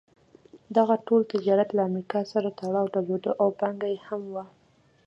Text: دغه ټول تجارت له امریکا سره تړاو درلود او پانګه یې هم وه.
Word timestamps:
دغه 0.77 0.95
ټول 1.07 1.21
تجارت 1.33 1.69
له 1.73 1.81
امریکا 1.89 2.19
سره 2.31 2.55
تړاو 2.59 2.91
درلود 2.95 3.23
او 3.41 3.47
پانګه 3.59 3.87
یې 3.93 3.99
هم 4.07 4.21
وه. 4.33 4.45